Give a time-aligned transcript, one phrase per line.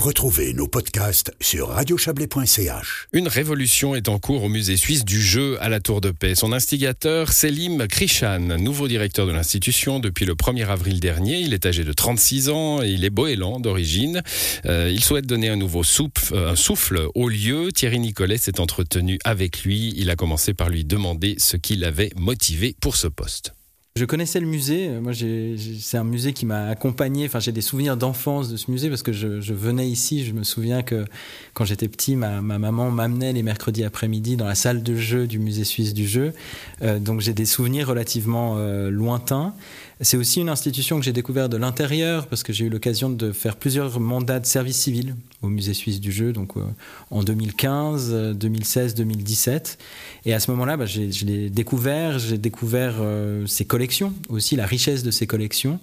[0.00, 3.08] Retrouvez nos podcasts sur radiochablais.ch.
[3.12, 6.34] Une révolution est en cours au musée suisse du jeu à la Tour de Paix.
[6.34, 11.40] Son instigateur, Selim Krishan, nouveau directeur de l'institution depuis le 1er avril dernier.
[11.40, 14.22] Il est âgé de 36 ans et il est boélan d'origine.
[14.64, 17.70] Euh, il souhaite donner un nouveau souffle, un souffle au lieu.
[17.70, 19.92] Thierry Nicolet s'est entretenu avec lui.
[19.98, 23.52] Il a commencé par lui demander ce qui l'avait motivé pour ce poste.
[24.00, 24.88] Je connaissais le musée.
[24.88, 27.26] Moi, c'est un musée qui m'a accompagné.
[27.26, 30.24] Enfin, j'ai des souvenirs d'enfance de ce musée parce que je, venais ici.
[30.24, 31.04] Je me souviens que
[31.52, 35.38] quand j'étais petit, ma, maman m'amenait les mercredis après-midi dans la salle de jeu du
[35.38, 36.32] musée suisse du jeu.
[36.80, 39.52] Euh, donc, j'ai des souvenirs relativement euh, lointains.
[40.02, 43.32] C'est aussi une institution que j'ai découvert de l'intérieur parce que j'ai eu l'occasion de
[43.32, 46.62] faire plusieurs mandats de service civil au musée suisse du jeu, donc euh,
[47.10, 49.78] en 2015, 2016, 2017.
[50.24, 53.89] Et à ce moment-là, bah, je l'ai découvert, j'ai découvert euh, ses collections,
[54.28, 55.78] aussi la richesse de ses collections.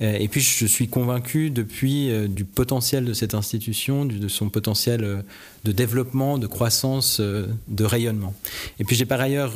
[0.00, 5.24] Euh, et puis je suis convaincu depuis du potentiel de cette institution, de son potentiel
[5.64, 8.34] de développement, de croissance, de rayonnement.
[8.78, 9.54] Et puis j'ai par ailleurs,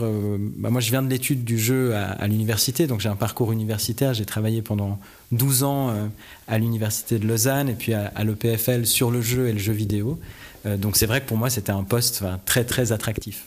[0.57, 3.53] bah, moi je viens de l'étude du jeu à, à l'université, donc j'ai un parcours
[3.53, 4.99] universitaire j'ai travaillé pendant
[5.33, 6.07] 12 ans euh,
[6.49, 10.19] à l'Université de Lausanne et puis à, l'EPFL sur le jeu et le jeu vidéo.
[10.65, 13.45] Euh, donc c'est vrai que pour moi, c'était un poste très, très attractif.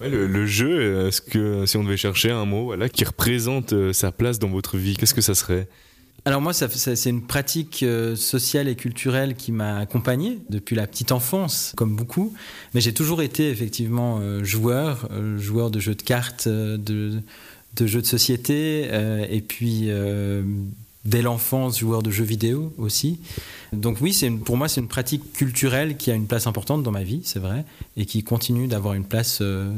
[0.00, 4.38] Le, jeu, que si on devait chercher un mot voilà, qui représente euh, sa place
[4.38, 5.68] dans votre vie, qu'est-ce que ça serait?
[6.26, 7.84] Alors moi, c'est une pratique
[8.16, 12.32] sociale et culturelle qui m'a accompagné depuis la petite enfance, comme beaucoup.
[12.72, 17.20] Mais j'ai toujours été effectivement joueur, joueur de jeux de cartes, de,
[17.76, 20.42] de jeux de société euh, et puis euh,
[21.04, 23.20] dès l'enfance joueur de jeux vidéo aussi.
[23.72, 26.90] Donc oui, c'est pour moi c'est une pratique culturelle qui a une place importante dans
[26.90, 27.64] ma vie, c'est vrai,
[27.96, 29.70] et qui continue d'avoir une place euh,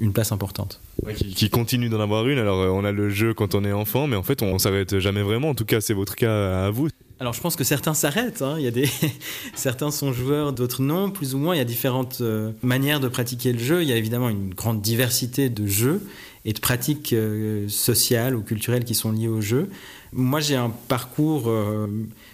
[0.00, 0.80] une place importante.
[1.16, 2.38] qui, continue d'en avoir une.
[2.38, 5.22] Alors on a le jeu quand on est enfant, mais en fait on, s'arrête jamais
[5.22, 5.50] vraiment.
[5.50, 6.88] En tout cas, c'est votre cas à vous.
[7.20, 8.42] Alors je pense que certains s'arrêtent.
[8.42, 8.56] Hein.
[8.58, 8.88] Il y a des
[9.54, 11.54] certains sont joueurs, d'autres non, plus ou moins.
[11.54, 12.22] Il y a différentes
[12.62, 13.82] manières de pratiquer le jeu.
[13.82, 16.00] Il y a évidemment une grande diversité de jeux
[16.44, 19.70] et de pratiques euh, sociales ou culturelles qui sont liées au jeu.
[20.12, 21.86] Moi, j'ai un parcours euh,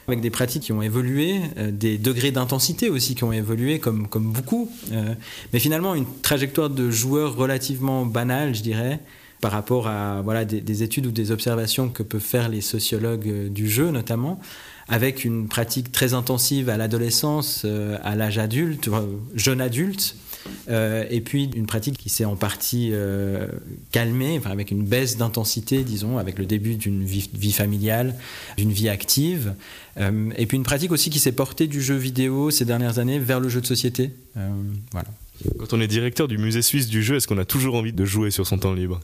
[0.09, 4.09] avec des pratiques qui ont évolué, euh, des degrés d'intensité aussi qui ont évolué, comme,
[4.09, 4.71] comme beaucoup.
[5.53, 9.01] mais finalement, une trajectoire de joueur relativement banale, je dirais,
[9.41, 13.49] par rapport à voilà, des, des, études ou des observations que peuvent faire les sociologues
[13.49, 14.41] du jeu, notamment,
[14.89, 17.65] avec une pratique très intensive à l'adolescence,
[18.03, 18.91] à l'âge adulte,
[19.35, 20.17] jeune adulte,
[20.69, 23.47] euh, et puis une pratique qui s'est en partie euh,
[23.93, 28.15] calmée, avec une baisse d'intensité, disons, avec le début d'une vie, familiale,
[28.57, 29.55] d'une vie active.
[29.99, 33.19] Euh, et puis une pratique aussi qui s'est portée du jeu vidéo ces dernières années
[33.19, 34.11] vers le jeu de société.
[34.93, 35.09] voilà.
[35.59, 38.05] Quand on est directeur du musée suisse du jeu, est-ce qu'on a toujours envie de
[38.05, 39.01] jouer sur son temps libre?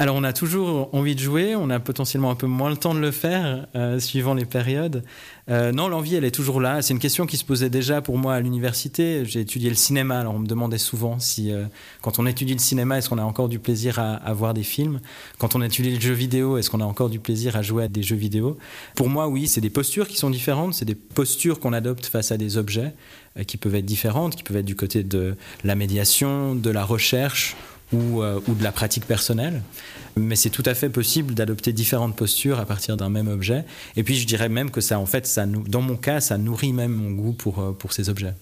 [0.00, 2.94] Alors on a toujours envie de jouer, on a potentiellement un peu moins le temps
[2.94, 5.04] de le faire, euh, suivant les périodes.
[5.50, 6.80] Euh, non, l'envie, elle est toujours là.
[6.80, 9.26] C'est une question qui se posait déjà pour moi à l'université.
[9.26, 11.66] J'ai étudié le cinéma, alors on me demandait souvent si, euh,
[12.00, 14.62] quand on étudie le cinéma, est-ce qu'on a encore du plaisir à, à, voir des
[14.62, 15.00] films?
[15.36, 17.88] Quand on étudie le jeu vidéo, est-ce qu'on a encore du plaisir à jouer à
[17.88, 18.56] des jeux vidéo?
[18.94, 22.32] Pour moi, oui, c'est des postures qui sont différentes, c'est des postures qu'on adopte face
[22.32, 22.94] à des objets
[23.46, 27.54] qui peuvent être différentes, qui peuvent être du côté de la médiation, de la recherche
[27.92, 29.62] euh, ou, de la pratique personnelle.
[30.16, 33.64] Mais c'est tout à fait possible d'adopter différentes postures à partir d'un même objet.
[33.96, 36.72] Et puis je dirais même que ça, en fait, ça, dans mon cas, ça nourrit
[36.72, 38.34] même mon goût pour, euh, pour ces objets.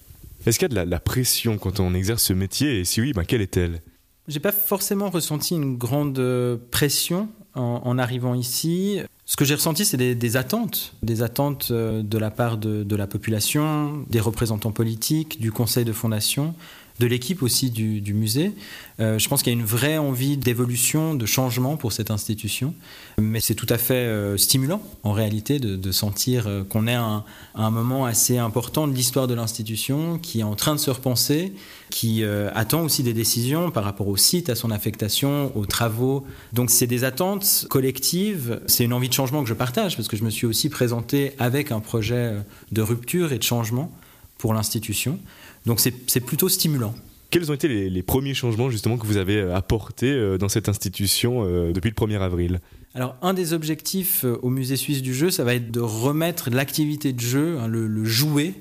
[0.44, 2.80] Est-ce qu'il y a de la, pression quand on exerce ce métier?
[2.80, 3.80] Et si oui, ben, quelle est-elle?
[4.28, 9.00] J'ai pas forcément ressenti une grande euh, pression en, arrivant ici.
[9.24, 13.08] Ce que j'ai ressenti, c'est des, attentes, des attentes de la part de, de, la
[13.08, 16.54] population, des représentants politiques, du conseil de fondation,
[16.98, 18.52] de l'équipe aussi du, musée.
[19.00, 22.74] Euh, je pense qu'il y a une vraie envie d'évolution, de changement pour cette institution.
[23.18, 27.24] Mais c'est tout à fait euh, stimulant, en réalité, de, sentir euh, qu'on est à
[27.54, 31.52] un, moment assez important de l'histoire de l'institution, qui est en train de se repenser,
[31.90, 36.26] qui attend aussi des décisions par rapport au site, à son affectation, aux travaux.
[36.52, 40.16] Donc c'est des attentes collectives, c'est une envie de changement que je partage, parce que
[40.16, 42.34] je me suis aussi présenté avec un projet
[42.72, 43.90] de rupture et de changement
[44.36, 45.18] pour l'institution.
[45.66, 46.94] Donc c'est plutôt stimulant.
[47.30, 50.68] Quels ont été les, premiers changements justement que vous avez euh, apportés euh, dans cette
[50.70, 52.60] institution euh, depuis le 1er avril?
[52.94, 57.12] Alors, un des objectifs au Musée suisse du jeu, ça va être de remettre l'activité
[57.12, 58.54] de jeu, hein, le, jouet,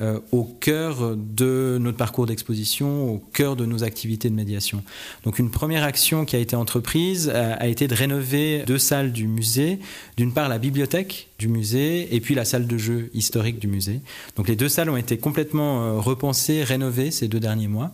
[0.00, 4.82] euh, au cœur de notre parcours d'exposition, au cœur de nos activités de médiation.
[5.24, 9.12] Donc une première action qui a été entreprise euh, a, été de rénover deux salles
[9.12, 9.78] du musée.
[10.16, 14.00] D'une part la bibliothèque du musée et puis la salle de jeu historique du musée.
[14.36, 17.92] Donc les deux salles ont été complètement euh, repensées, rénovées ces deux derniers mois.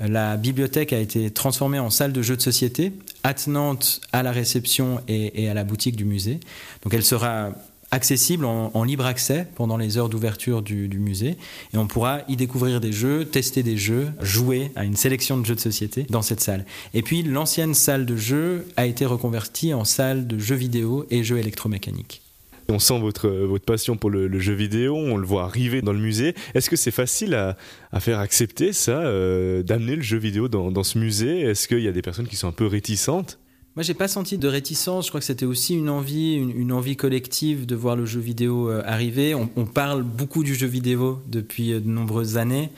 [0.00, 2.92] La bibliothèque a été transformée en salle de jeux de société,
[3.22, 6.40] attenante à la réception et, et à la boutique du musée.
[6.82, 7.52] Donc elle sera
[7.94, 11.36] accessible en, libre accès pendant les heures d'ouverture du, musée.
[11.72, 15.46] Et on pourra y découvrir des jeux, tester des jeux, jouer à une sélection de
[15.46, 16.66] jeux de société dans cette salle.
[16.92, 21.22] Et puis l'ancienne salle de jeux a été reconvertie en salle de jeux vidéo et
[21.22, 22.20] jeux électromécaniques.
[22.68, 25.98] On sent votre, votre passion pour le, jeu vidéo, on le voit arriver dans le
[25.98, 26.34] musée.
[26.54, 27.56] Est-ce que c'est facile à,
[28.00, 31.42] faire accepter ça, euh, d'amener le jeu vidéo dans ce musée?
[31.42, 33.38] Est-ce qu'il y a des personnes qui sont un peu réticentes?
[33.76, 35.06] Moi, j'ai pas senti de réticence.
[35.06, 38.70] Je crois que c'était aussi une envie, une, envie collective de voir le jeu vidéo
[38.70, 39.34] euh, arriver.
[39.34, 42.70] On, parle beaucoup du jeu vidéo depuis euh, de nombreuses années.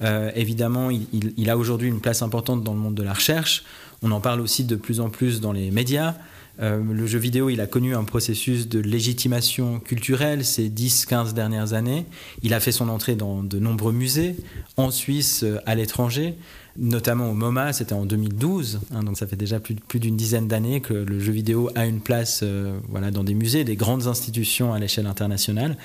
[0.00, 3.64] Euh, évidemment, il, a aujourd'hui une place importante dans le monde de la recherche.
[4.02, 6.14] On en parle aussi de plus en plus dans les médias.
[6.58, 12.06] Le jeu vidéo, il a connu un processus de légitimation culturelle ces 10-15 dernières années.
[12.42, 14.36] Il a fait son entrée dans de nombreux musées,
[14.76, 16.36] en Suisse, à l'étranger
[16.76, 20.80] notamment au MoMA, c'était en 2012, hein, donc ça fait déjà plus, d'une dizaine d'années
[20.80, 24.72] que le jeu vidéo a une place euh, voilà, dans des musées, des grandes institutions
[24.72, 25.76] à l'échelle internationale.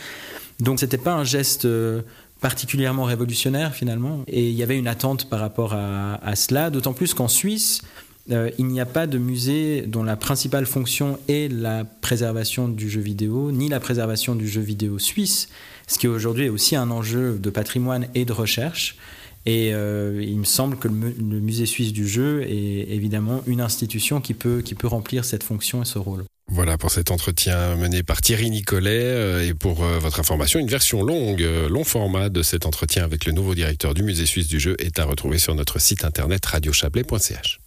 [0.60, 2.02] Donc c'était pas un geste euh,
[2.42, 7.14] particulièrement révolutionnaire finalement, et il y avait une attente par rapport à, cela, d'autant plus
[7.14, 7.82] qu'en Suisse,
[8.32, 12.90] euh, il n'y a pas de musée dont la principale fonction est la préservation du
[12.90, 15.50] jeu vidéo, ni la préservation du jeu vidéo suisse,
[15.88, 18.98] ce qui aujourd'hui est aussi un enjeu de patrimoine et de recherche.
[19.46, 24.22] Et euh, il me semble que le, musée suisse du jeu est évidemment une institution
[24.22, 26.24] qui peut, qui peut remplir cette fonction et ce rôle.
[26.52, 31.02] Voilà pour cet entretien mené par Thierry Nicolet euh, et pour votre information, une version
[31.04, 34.76] longue, long format de cet entretien avec le nouveau directeur du musée suisse du jeu
[34.78, 37.58] est à retrouver sur notre site internet radiochablais.ch.